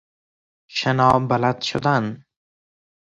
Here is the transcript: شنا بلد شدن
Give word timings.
شنا 0.77 1.11
بلد 1.29 1.61
شدن 1.63 2.23